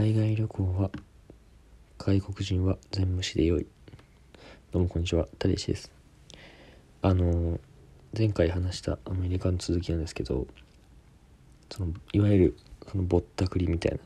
[0.00, 0.90] 海外旅行は
[1.98, 3.66] 外国人は全無視でよい。
[4.72, 5.92] どうもこんにちはたけしです。
[7.02, 7.60] あの
[8.16, 10.46] 前回話したアメリカの続きなんですけど
[11.70, 12.56] そのいわゆる
[12.90, 13.98] そのぼったくりみたいな。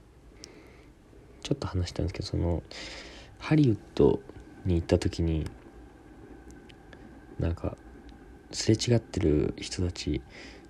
[1.44, 2.64] ちょっと話したんですけどその
[3.38, 4.18] ハリウッド
[4.64, 5.48] に行った時に
[7.38, 7.76] なんか
[8.50, 10.22] すれ違ってる人たち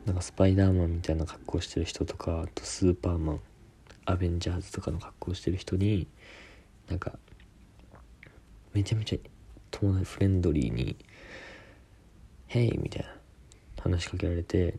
[0.05, 3.41] なんかスパイダーマンみたいな格好してる人とかあとスーパーマン。
[4.07, 6.07] アベンジャーズとかの格好してる人に
[6.89, 7.19] なんか
[8.73, 9.19] めちゃめちゃ
[9.71, 10.97] 友達フレンドリーに
[12.47, 13.09] 「ヘイ!」みたいな
[13.83, 14.79] 話しかけられて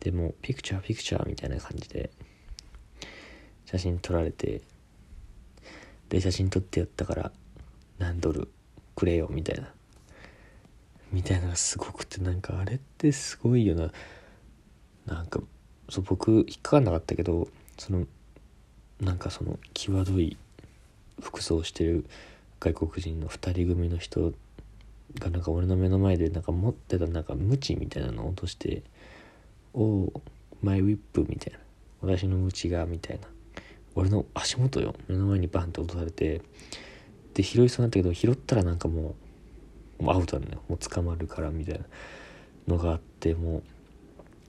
[0.00, 2.10] でもピクチャーピクチャーみたいな感じで
[3.64, 4.62] 写真撮られて
[6.08, 7.32] で写真撮ってやったから
[7.98, 8.48] 何ドル
[8.94, 9.72] くれよみたいな
[11.12, 13.92] みたいなのがすごくてなんかあれってすごいよな
[15.06, 15.40] なんか
[15.88, 18.06] そう僕引っかかんなかったけどその
[19.00, 20.36] なんかその際どい
[21.20, 22.04] 服装をしてる
[22.60, 24.32] 外国人の2人組の人
[25.18, 28.82] がなんか俺の目の前でなんか持ってたなんかムチみたいなのを落として
[29.72, 30.22] 「おお
[30.62, 31.58] マイウィップ」みたいな
[32.02, 33.28] 「私のムチが」みたいな。
[33.98, 34.94] 俺の足元よ。
[35.08, 36.40] 目の前にバンって落とされて
[37.34, 39.16] で拾いそうになったけど拾ったらなんかも
[39.98, 40.62] うもうアウトなのよ。
[40.68, 41.84] もう捕まるからみたいな
[42.68, 43.62] のがあってもう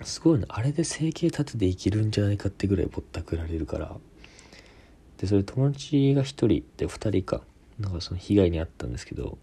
[0.04, 3.96] すごいねあれで生計立てていけるんじゃないかってぐらいぼったくられるから。
[5.18, 6.48] でそれ友達が1人
[6.78, 7.44] で2人か。
[7.80, 9.38] なんかその被害に遭ったんですけど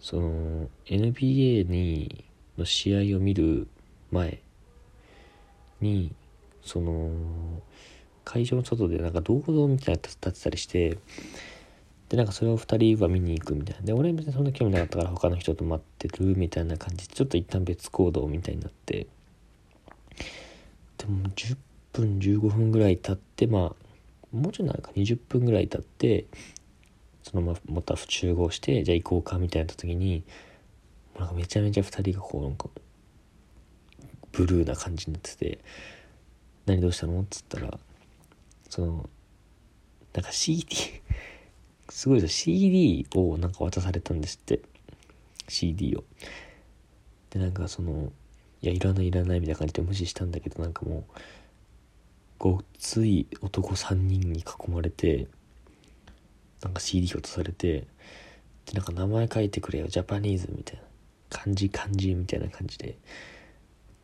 [0.00, 2.24] その NBA に
[2.58, 3.68] の試合を見る
[4.10, 4.40] 前
[5.80, 6.14] に
[6.62, 7.10] その
[8.24, 10.98] 会場の外でなんか銅像みたいなの立ってたりして
[12.08, 13.82] でなんかそれを2人は見に行くみたいな。
[13.82, 19.06] で俺別にそんな興味なかったから他の人と待ってるみたいな感じでちょっと一旦別行動みたいになって。
[21.06, 21.56] でも10
[21.92, 23.74] 分15分ぐらい経ってま
[24.32, 26.26] あもうちょいなんか20分ぐらい経って
[27.22, 30.24] そのまままた集合してじゃあ行こうかみたいな時に
[31.18, 32.68] なんかめちゃめちゃ2人がこうなんか
[34.32, 35.58] ブルーな感じになってて
[36.66, 37.78] 「何どうしたの?」っつったら
[38.68, 39.08] その
[40.12, 40.66] なんか CD
[41.88, 44.60] すごいです CD をなんか渡されたんですって。
[45.48, 46.04] CD を。
[47.30, 48.12] でなんかその
[48.66, 51.20] いやいらないいらないみたいな感じで無視したんだけどなんかもう
[52.38, 55.28] ごっつい男3人に囲まれて
[56.62, 57.86] なんか CD 渡されて
[58.66, 60.82] でなんか名前書いてくれよジャパニーズみたいな
[61.30, 62.98] 漢字漢字みたいな感じで。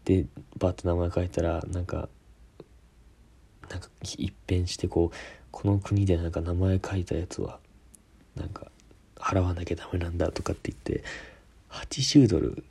[0.04, 0.26] で
[0.58, 2.08] バーッと名前書いたらなんか
[3.70, 5.16] なんか一変してこう
[5.52, 7.58] この国でなんか名前書いたやつは
[8.36, 8.66] なんか
[9.16, 11.04] 払わなきゃダメなんだとかって言って
[11.70, 12.64] 80ドル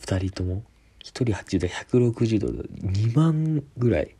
[0.00, 0.64] 2人とも
[1.04, 4.14] 1人80ドル160ドル2万ぐらい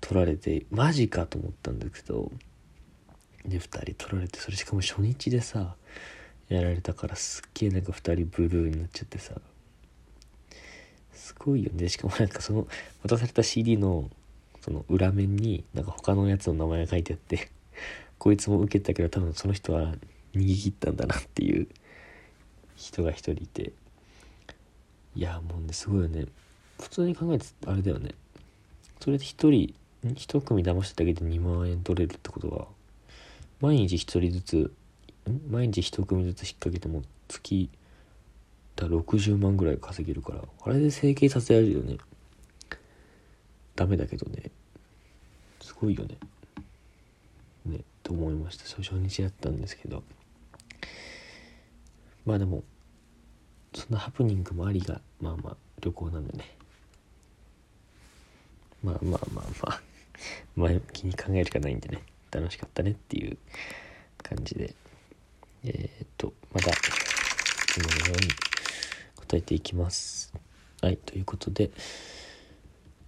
[0.00, 2.30] 取られてマジかと思ったんだけど
[3.44, 5.74] で2人取られてそれしかも初日でさ
[6.48, 9.34] やられたからすっげえなんか2人ブルーになっちゃってさ
[11.12, 11.88] すごいよね。
[11.88, 12.66] しかもなんかその
[13.02, 14.10] 渡された CD の
[14.60, 17.50] その裏面になんか他のやつの名前が書いてあって
[18.18, 19.94] こいつも受けたけど多分その人は
[20.34, 21.66] 逃げ切ったんだなっていう
[22.76, 23.72] 人が一人いて。
[25.16, 26.26] いやもうねすごいよね。
[26.80, 28.10] 普通に考えてあれだよね。
[29.00, 29.74] それで一人
[30.16, 32.66] 一組騙しただけで2万円取れるってことは
[33.60, 34.72] 毎日一人ずつ
[35.50, 37.70] 毎日一組ずつ引っ掛けても月
[38.76, 41.98] だ60万ぐらい稼げるからあれで整形させられるよね。
[43.76, 44.50] ダメだけどね。
[45.60, 46.16] すごいよね。
[47.66, 48.64] ねと思いました。
[48.82, 50.02] 初日だったんですけど。
[52.26, 52.62] まあでも
[53.74, 56.56] そんなハプニングもありがまあまあ旅行なんでね。
[58.82, 59.82] まあまあまあまあ。
[60.56, 62.02] 前向きに考えるしかないんでね。
[62.30, 63.36] 楽しかったねっていう
[64.22, 64.74] 感じで。
[65.64, 68.28] えー、っとまた今のように
[69.16, 70.32] 答えていきます。
[70.80, 71.70] はいということで。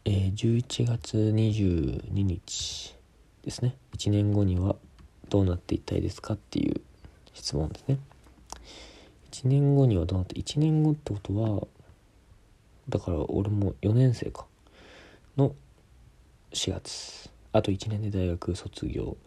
[0.05, 2.97] えー、11月22日
[3.43, 3.77] ですね。
[3.97, 4.77] 1年後には
[5.29, 6.81] どうなっていたいですかっていう
[7.35, 7.99] 質問ですね。
[9.37, 11.67] 1年後にはどうなって1年後ってことは
[12.89, 14.47] だから俺も4年生か。
[15.37, 15.55] の
[16.53, 17.29] 4月。
[17.53, 19.19] あと1年で大学卒業。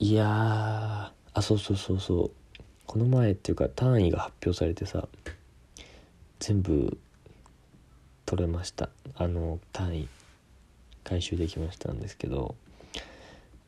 [0.00, 2.30] いやあそうそうそうそう。
[2.86, 5.06] この前っていうか単位が発表されてさ
[6.40, 6.98] 全部
[8.26, 8.88] 取れました。
[9.14, 10.08] あの単位
[11.04, 12.56] 回収できましたんですけど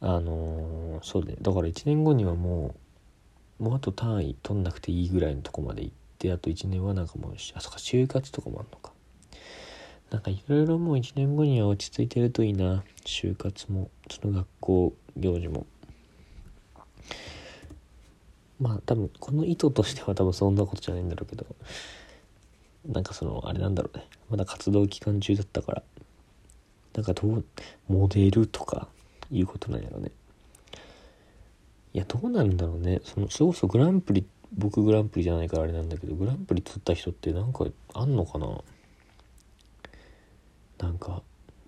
[0.01, 2.86] あのそうでだから1年後にはもう
[3.59, 8.93] もうあと単位取んなくていいぐらいのとこまで行ってあと1年はなんかもうあそっか就活とかもあんのか。
[10.11, 12.85] なんかいろいろもう1年後には落ち着いてるといいな。
[13.05, 15.67] 就活もその学校行事も。
[18.61, 21.45] まあ多分この意図としては 多分そんなことじゃないんだろうけど
[22.89, 24.07] なんかそのあれなんだろうね。
[24.31, 25.83] まだ活動期間中だったから。
[26.95, 27.45] なんかどう
[27.89, 28.89] モデルとか
[29.31, 30.11] いうことなんやろうね。
[31.97, 33.01] いやどうなるんだろうね。
[33.05, 37.65] そのそれこそグランプリ僕グランプリじゃないからあれなんだけどグランプリ取った人ってなんか
[37.95, 38.61] あんのかな？
[40.77, 41.23] なんか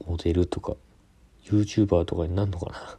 [0.05, 0.77] モデルとか
[1.45, 2.99] YouTuber とかになんのかな？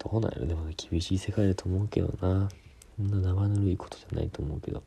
[0.10, 0.46] どうなんやろ？
[0.46, 2.48] でも厳しい世界だと思うけどな。
[2.96, 4.82] そんな生ぬるいことじゃないと思うけど。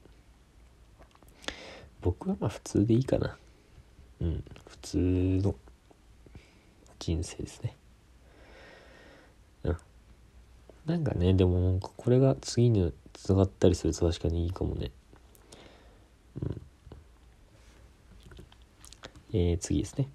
[2.01, 3.37] 僕はまあ普通でいいかな。
[4.19, 5.55] うん普通の
[6.99, 7.75] 人生ですね
[9.63, 9.77] うん
[10.85, 14.91] なんかねでもなんかこれが次につながったりすると確かにいいかもね。
[16.41, 16.61] うん。
[19.33, 20.07] えー、次ですね。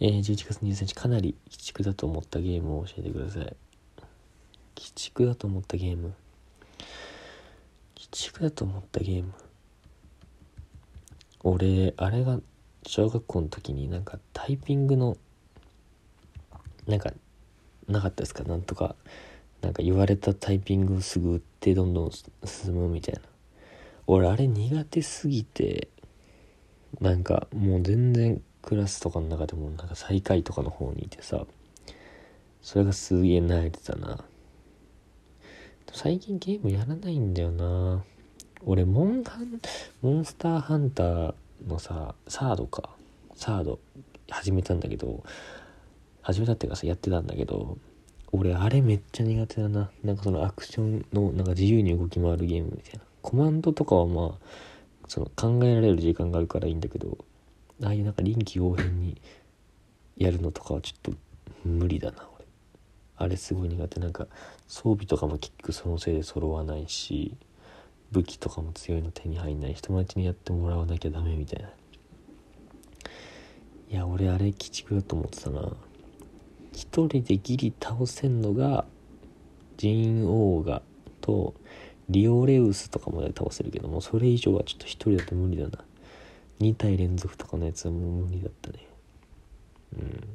[0.00, 3.42] えー、11月23日かなり鬼畜だと思ったゲームを教えてください。
[3.42, 3.56] 鬼
[4.94, 6.14] 畜だと思ったゲーム。
[7.96, 9.32] 鬼畜だと思ったゲーム。
[11.44, 12.40] 俺あれが
[12.86, 15.16] 小学校の時になんかタイピングの
[16.86, 17.12] なんか
[17.88, 18.44] なかったですか？
[18.44, 18.94] なんとか
[19.62, 23.20] なんか言われたタイピングをすぐ打ってどんどん進むみたいな。
[24.06, 25.88] 俺あれ苦手すぎて
[27.00, 31.46] なんかもう全然クラスとかの中でもなんか最下位とかの方にいてさ
[32.62, 34.24] それがすげえ慣れてたな。
[35.92, 38.04] 最近ゲームやらないんだよな。
[38.64, 39.60] 俺モンハン
[40.02, 41.34] モンスターハンター
[41.66, 42.90] のさサードか。
[43.34, 43.78] サード
[44.28, 45.22] 始めたんだけど
[46.28, 47.78] 始めたっていうかさやってたんだけど
[48.32, 49.90] 俺あれめっちゃ苦手だな。
[50.04, 53.00] なんかそのアクションのなんか自由に動き回るゲームみたいな。
[53.22, 54.46] コマンドとかはまあ
[55.06, 57.16] その考えられる時間があるからいいんだけど
[57.82, 59.18] ああいうなんか臨機応変に
[60.18, 61.12] やるのとかはちょっと
[61.64, 62.44] 無理だな俺。
[63.16, 63.98] あれすごい苦手。
[63.98, 64.26] なんか
[64.66, 67.34] 装備とかも結局そのせいで揃わないし
[68.12, 69.74] 武器とかも強いの手に入んない。
[69.74, 71.70] し友達にやってもらわなきゃダメみたいな。
[73.90, 75.72] いや俺あれ鬼畜だと思ってたな。
[76.78, 78.84] 一人でギリ倒せんのが
[79.78, 80.80] ジン・オーガ
[81.20, 81.54] と
[82.08, 85.84] リオレウスとかまで倒せるけどもそれ以上はちょっと一人だと無理だな。
[86.60, 88.86] 2体連続とかのやつはもう無理だったね。
[89.98, 90.28] うん。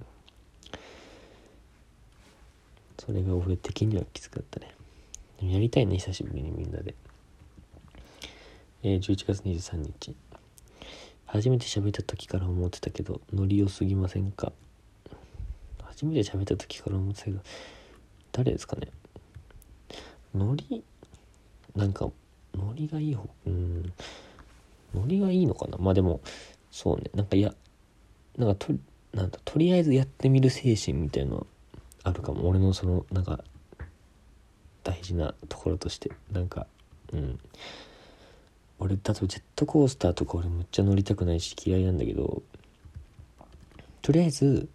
[3.00, 4.76] それが俺的にはきつかったね。
[5.40, 6.94] でもやりたいね久しぶりにみんなで。
[8.84, 10.14] えー、11月23日。
[11.26, 14.52] 初めて喋った時から思ってたけどノリ良すぎませんか？
[15.96, 17.40] 初めて喋った時から思ってたけど
[18.32, 18.88] 誰ですかね？
[20.36, 20.84] ノリ？
[21.76, 22.10] なんか
[22.56, 23.30] ノリがいい方？
[23.46, 23.94] うん。
[24.96, 25.78] ノリがいいのかな？
[25.78, 26.22] まあでも
[26.72, 27.12] そうね。
[27.14, 27.54] なんかいや
[28.38, 28.74] なんかと
[29.14, 31.48] なんだとりあえずやってみる精神みたいなの
[32.04, 32.50] あるかも。
[32.50, 33.44] 俺のそのなんか
[34.84, 36.12] 大事なところとして。
[36.32, 36.66] なんか
[37.12, 37.40] うん。
[38.80, 42.42] 俺例えばジェットコースターとか俺めっちゃ乗りたくないし嫌いなんだけど
[44.02, 44.68] とりあえず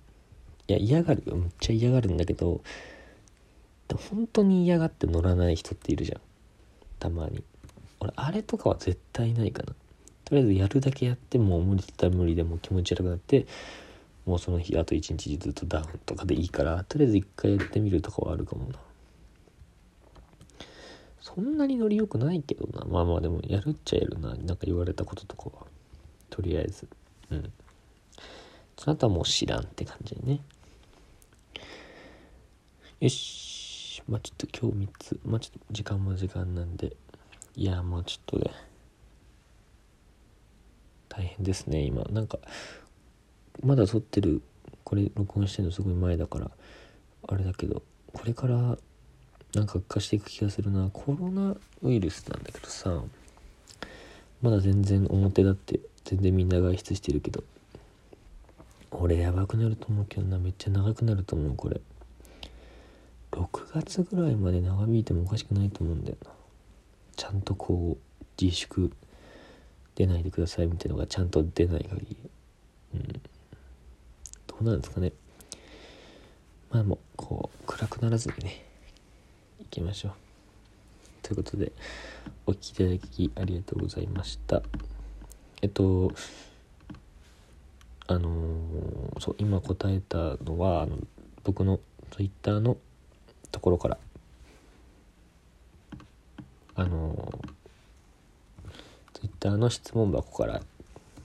[0.69, 2.61] いや嫌がるよめっちゃ嫌がるんだけど
[3.97, 6.21] 本当に嫌がって乗らない人っているじゃん。
[6.99, 7.43] たまに。
[8.01, 9.75] 俺あれとかは絶対ないかな。
[10.25, 13.47] とりあえずやるだけやってもう無理だったら無理でも気持ち悪くなって
[14.27, 18.79] もうその日あと一日ずっとダウンとかでいいからとりあえず一回やってみるとかはあるかもな。
[21.23, 22.85] そんなにノリ良くないけどな。
[22.85, 24.35] まあまあでもやるっちゃやるな。
[24.35, 25.67] なんか言われたこととかは。
[26.29, 26.87] とりあえず。
[27.31, 27.53] うん。
[28.77, 30.41] その後はもう知らんって感じね。
[33.01, 34.03] よし。
[34.09, 35.21] まあちょっと今日3つ。
[35.25, 36.97] まあちょっと時間も時間なんで。
[37.55, 38.51] いやまあちょっとね。
[41.09, 42.03] 大変ですね今。
[42.11, 42.39] なんか
[43.63, 44.43] まだ撮ってる
[44.83, 46.51] これ録音してるのすごい前だから
[47.29, 48.57] あれだけどこれから
[49.55, 50.91] なんか悪化していく気がするな。
[50.93, 53.01] コロナウイルスなんだけどさ
[54.43, 57.45] まだ全然表だって全然みんな外出してるけど
[58.91, 60.41] 俺やばくなると思うけどな。
[60.41, 61.81] めっちゃ長くなると思うこれ。
[63.39, 66.33] 6月ぐらいまで長引いてもおかしくないと思うんだよな。
[67.15, 68.93] ちゃんとこう自粛
[69.95, 72.17] 出ないでくださいみたいなのがちゃんと出ない限り。
[72.95, 73.03] うん。
[74.49, 75.13] どうなんですかね。
[76.71, 78.65] まあもうこう暗くならずにね
[79.61, 80.13] 行きましょう。
[81.23, 81.71] ということで
[82.47, 84.63] お聴きいただきありがとうございました。
[85.63, 86.13] えっと
[88.09, 90.99] あのー、そう今答えたのはあの
[91.45, 91.79] 僕の
[92.11, 92.79] Twitter の
[93.51, 93.99] ところから。
[96.75, 97.41] あの
[99.15, 100.63] Twitter の質問箱から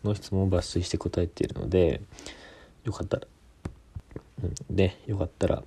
[0.03, 2.01] の質問を抜粋して答えているので
[2.83, 3.27] よかったら、
[4.43, 5.61] うん、でよかったら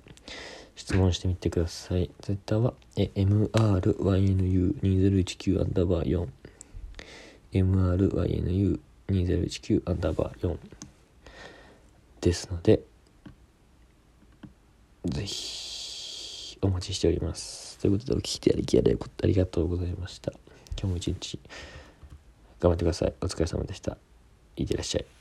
[0.75, 2.09] 質問してみてください。
[2.21, 6.27] Twitter は MRYNU2019 アンダーバー
[7.53, 10.57] 4MRYNU2019 アンダーバー4
[12.19, 12.81] ですので
[15.05, 15.76] ぜひ。
[16.61, 17.77] お待ちしております。
[17.79, 18.81] ということでお聞きいただきあ
[19.27, 20.31] りがとうございました。
[20.79, 21.39] 今日も一日
[22.59, 23.13] 頑張ってください。
[23.21, 23.97] お疲れ様でした。
[24.55, 25.16] いってらっしゃい。